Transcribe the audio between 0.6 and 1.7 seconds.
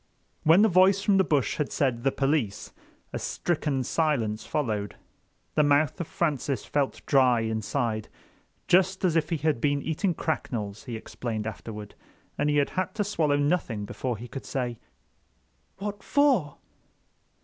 the voice from the bush